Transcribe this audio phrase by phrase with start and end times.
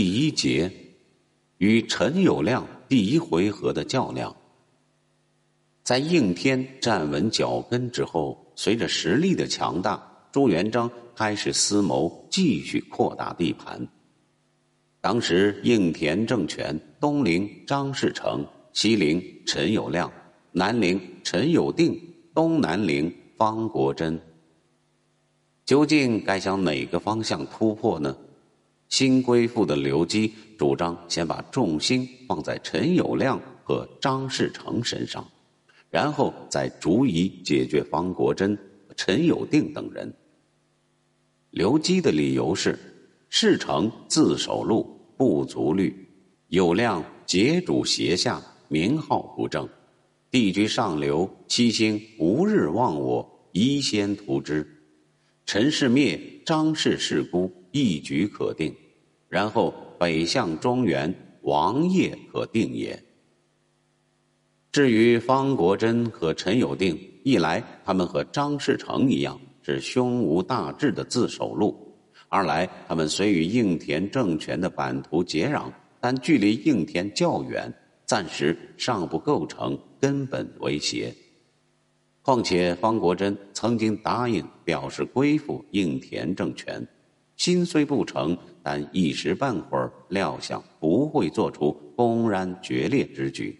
[0.00, 0.70] 第一节，
[1.56, 4.32] 与陈友谅第一回合的较量。
[5.82, 13.88] 在应天站稳脚跟之后，随着实力的强大，朱元璋开始思谋继续扩大地盘。
[15.00, 20.08] 当时应田政权东临张士诚，西临陈友谅，
[20.52, 22.00] 南临陈友定，
[22.32, 24.16] 东南临方国珍。
[25.64, 28.16] 究竟该向哪个方向突破呢？
[28.88, 35.26] 新归附的刘基主张先把重心放在陈友谅和张士诚身上，
[35.90, 38.58] 然后再逐一解决方国珍、
[38.96, 40.12] 陈友定等人。
[41.50, 42.78] 刘基的理由是：
[43.28, 45.94] 士诚自守路不足虑，
[46.48, 49.68] 友谅节主胁下，名号不正，
[50.30, 54.66] 帝居上流，七星无日忘我，宜先图之。
[55.44, 58.74] 陈氏灭，张氏世孤，一举可定。
[59.28, 63.02] 然后北向中原，王业可定也。
[64.72, 71.74] 至于方国珍和陈友定，一来他们和张士诚一样是胸无大志的自守路；
[72.28, 77.72] 二来他们虽与应田政权的版图接壤，但距离应田较远，
[78.04, 81.14] 暂时尚不构成根本威胁。
[82.22, 86.86] 况且方国珍曾经答应表示归附应田政权，
[87.38, 93.58] 心虽不诚，但一时半会儿料想不会做出公然决裂之举。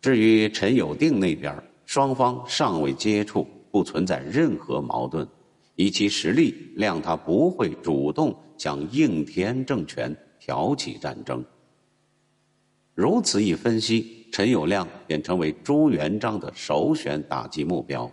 [0.00, 5.28] 至于陈友定那边，双方尚未接触，不存在任何矛盾，
[5.74, 11.44] 以其实力谅他不会主动向应天政权挑起战争。
[12.94, 14.22] 如此一分析。
[14.34, 18.10] 陈友谅便成为朱元璋的首选打击目标。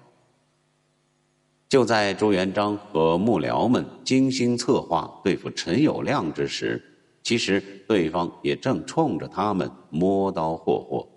[1.71, 6.83] 就在朱元璋和幕僚们精心策划对付陈友谅之时，
[7.23, 11.07] 其实对方也正冲着他们摸刀霍霍。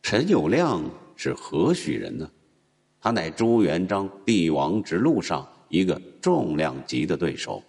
[0.00, 0.80] 陈友谅
[1.14, 2.30] 是何许人呢？
[3.02, 7.62] 他乃朱元璋帝王之路上一个重量级的对手。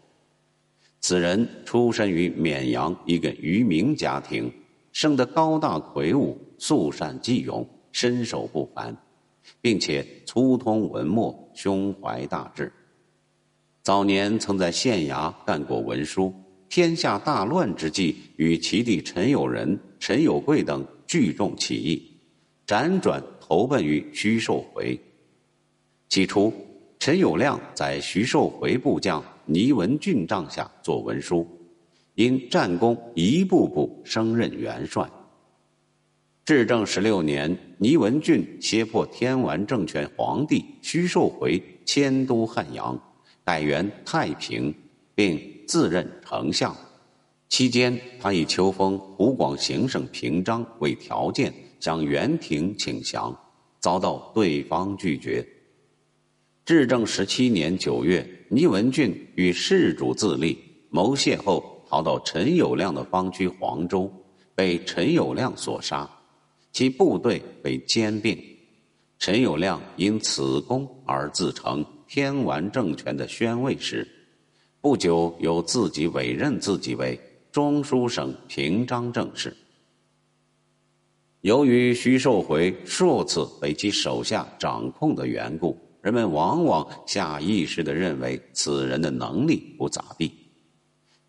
[1.02, 4.50] 此人出身于绵阳一个渔民家庭。
[4.94, 8.96] 生得高大魁梧，素善技勇，身手不凡，
[9.62, 12.72] 并且粗通文墨，胸怀大志。
[13.82, 16.34] 早年曾在县衙干过文书，
[16.70, 22.02] 天下大乱之际，与其弟陈友仁、陈友贵等聚众起义，
[22.66, 25.00] 辗转投奔于徐寿回。
[26.10, 26.54] 起初，
[27.00, 31.48] 陈友谅在徐寿回部将倪文俊帐下做文书。
[32.16, 35.10] 因战功一步步升任元帅。
[36.46, 43.00] 至正十六年，倪文俊胁迫天完政权皇帝徐寿回迁都汉阳，
[43.46, 44.74] 改元太平，
[45.16, 46.76] 并自任丞相。
[47.48, 53.34] 期间，他以求封湖广行省平章为条件，向元廷请降，
[53.80, 55.48] 遭到对方拒绝。
[56.66, 60.58] 至正十七年九月，倪文俊与世主自立，
[60.90, 61.70] 谋邂后。
[61.86, 64.12] 逃到陈友谅的方区黄州，
[64.56, 66.10] 被陈友谅所杀，
[66.74, 68.38] 其部队被兼并。
[69.20, 74.06] 陈友谅因此功而自成天完政权的宣慰使，
[74.82, 77.18] 不久又自己委任自己为
[77.52, 79.56] 中书省平章政事。
[81.40, 90.30] 由于徐寿回数次被其手下掌控的缘故，人们往往下意识地认为此人的能力不咋地。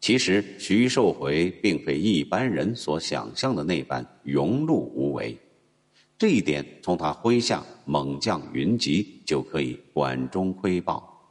[0.04, 5.34] 其实，徐寿回并非一般人所想象的那般庸碌无为，
[6.18, 11.26] 这一点从他麾下猛将云集就可以管中窥豹。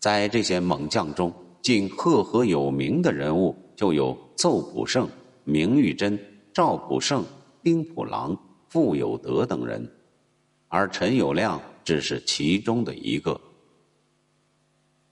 [0.00, 5.08] 在这些猛将中，竟赫赫有名的人物就有奏普胜、
[5.44, 6.18] 明玉珍、
[6.52, 7.24] 赵普胜、
[7.62, 8.36] 丁普郎、
[8.68, 9.88] 傅有德等人，
[10.66, 13.40] 而陈友谅只是其中的一个。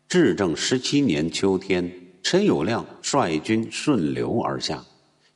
[0.08, 2.02] 至正十七年秋天。
[2.28, 4.84] 陈友谅率军顺流而下，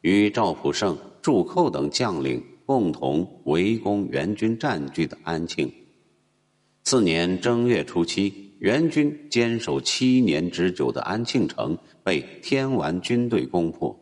[0.00, 5.72] 与赵普胜、祝寇等将领共同围攻元军占据的安庆。
[6.82, 13.96] 次年正月初七，元军坚守七年之久的安庆城被天完军队攻破，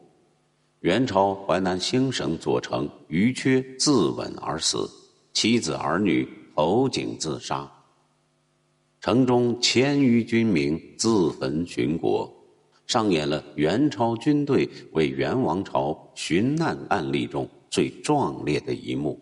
[0.81, 4.89] 元朝淮南兴省左丞余缺自刎而死，
[5.35, 6.27] 妻子儿女
[6.57, 7.71] 投井自杀，
[9.03, 12.35] 城中千余军民自焚殉国。
[12.89, 19.21] 上演了元朝军队为元王朝寻难案例中最壮烈的一幕。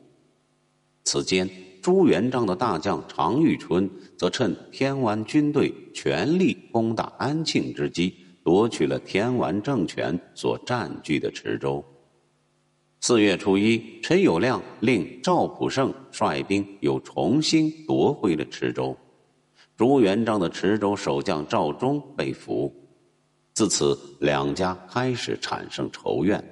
[1.03, 1.51] 此间，
[1.83, 8.15] 朱元璋的大将常遇春则趁天完军队全力攻打安庆之机，
[8.45, 11.85] 夺取了天完政权所占据的池州。
[13.01, 18.97] 四月初一，陈友谅令赵普胜率兵又重新夺回了池州。
[19.77, 22.73] 朱元璋的池州守将赵忠被俘，
[23.57, 26.45] 自此两家开始产生仇怨。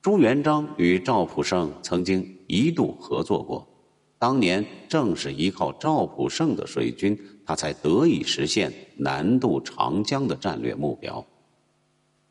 [0.00, 3.66] 朱元璋与赵普胜曾经一度合作过，
[4.16, 11.26] 当年正是依靠赵普胜的水军，他才得以实现南渡长江的战略目标。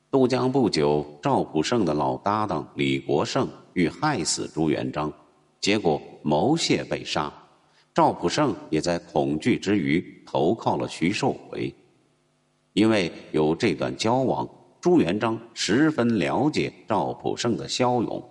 [0.09, 5.11] 渡江不久，赵普胜的老搭档李国胜欲害死朱元璋，
[5.59, 7.29] 结果谋泄被杀。
[7.93, 11.75] 赵普胜也在恐惧之余投靠了徐寿回。
[12.75, 14.47] 因为有这段交往，
[14.81, 18.21] 朱元璋十分了解赵普胜的骁勇，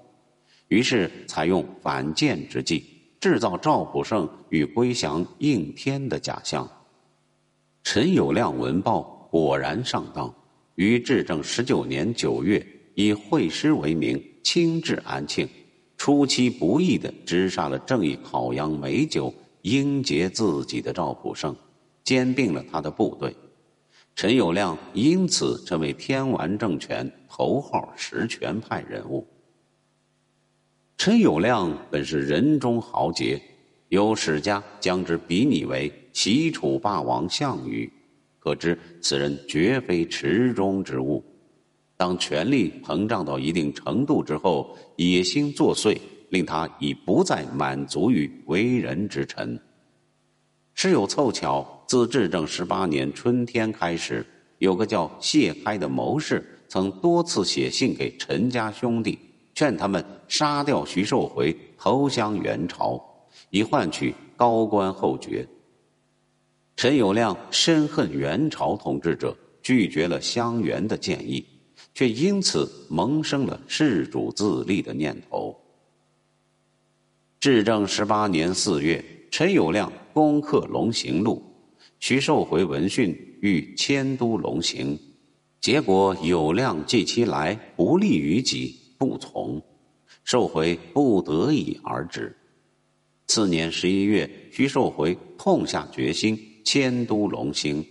[0.68, 2.84] 于是采用反间之计，
[3.18, 6.68] 制造赵普胜与归降应天的假象。
[7.82, 10.32] 陈友谅闻报，果然上当。
[10.74, 12.64] 于至正十九年九月，
[12.94, 15.48] 以会师为名，亲至安庆，
[15.96, 19.32] 出其不意地直杀了正义烤羊美酒、
[19.62, 21.56] 应劫自己的赵普胜，
[22.02, 23.34] 兼并了他的部队。
[24.16, 29.26] 陈友谅因此成为天完政权头号实权派人物。
[30.96, 33.42] 陈友谅本是人中豪杰，
[33.88, 37.92] 有史家将之比拟为齐楚霸王项羽。
[38.38, 41.24] 可知此人绝非池中之物。
[41.96, 49.60] 当权力膨胀到一定程度之后，野心作祟，令他已不再满足于为人之臣。
[50.74, 54.26] 事有凑巧，自至正十八年春天开始，
[54.58, 59.18] 有个叫谢开的谋士，曾多次写信给陈家兄弟，
[59.54, 63.02] 劝他们杀掉徐寿回，投降元朝，
[63.50, 65.46] 以换取高官厚爵。
[66.76, 71.46] 陈友谅深恨元朝统治者，拒绝了襄元的建议，
[71.94, 75.56] 却因此萌生了弑主自立的念头。
[77.38, 81.42] 至正十八年四月，陈友谅攻克龙行路，
[81.98, 84.96] 徐寿回闻讯欲迁都龙行，
[85.60, 89.60] 结果友谅计其来不利于己，不从，
[90.22, 92.34] 寿回不得已而止。
[93.26, 96.38] 次年十一月，徐寿回痛下决心。
[96.66, 97.84] 迁都龙兴，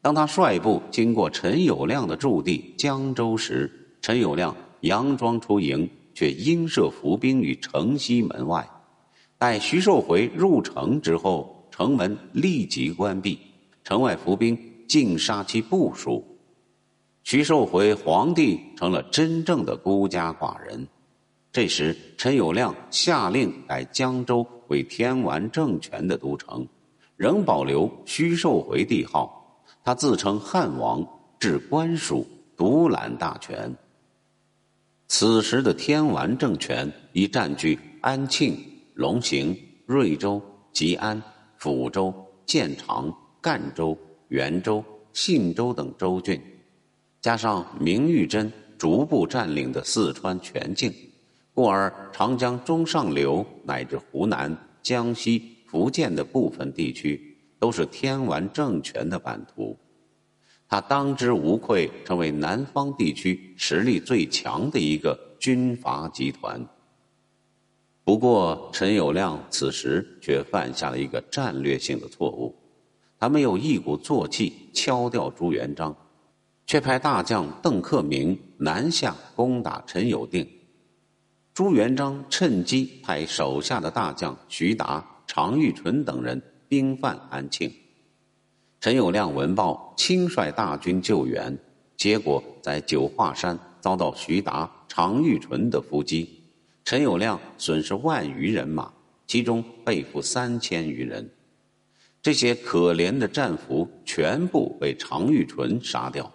[0.00, 3.68] 当他率部经过陈友谅的驻地江州时，
[4.00, 8.64] 陈友谅佯装出营，却因设伏兵于城西门外。
[9.38, 13.38] 待徐寿回入城之后，城门立即关闭，
[13.84, 16.24] 城外伏兵尽杀其部属。
[17.22, 20.86] 徐寿回皇帝成了真正的孤家寡人。
[21.52, 26.66] 这时，陈友谅下令改江州为天完政权的都城。
[27.16, 31.06] 仍保留徐寿回帝号，他自称汉王，
[31.38, 33.74] 治官署，独揽大权。
[35.08, 38.58] 此时的天完政权已占据安庆、
[38.96, 39.54] 龙行、
[39.84, 40.40] 瑞州、
[40.72, 41.22] 吉安、
[41.60, 42.14] 抚州、
[42.46, 43.94] 建长、赣州、
[44.28, 44.82] 元州、
[45.12, 46.40] 信州等州郡，
[47.20, 50.90] 加上明玉珍逐步占领的四川全境，
[51.52, 55.52] 故而长江中上流乃至湖南、江西。
[55.66, 59.76] 福建的部分地区都是天完政权的版图，
[60.68, 66.66] 他当之无愧成为南方地区实力最强的一个军阀集团。
[68.06, 72.54] 不过，陈友谅此时却犯下了一个战略性的错误，
[73.18, 75.92] 他没有一鼓作气敲掉朱元璋，
[76.68, 80.48] 却派大将邓克明南下攻打陈友定。
[81.52, 85.04] 朱元璋趁机派手下的大将徐达。
[85.28, 87.68] 常遇淳等人兵犯安庆，
[88.80, 91.58] 陈友谅闻报，亲率大军救援，
[91.96, 96.35] 结果在九华山遭到徐达、常遇淳的伏击，
[96.86, 98.92] 陈友谅损失万余人马，
[99.26, 101.28] 其中被俘三千余人。
[102.22, 106.32] 这些可怜的战俘全部被常遇淳杀掉。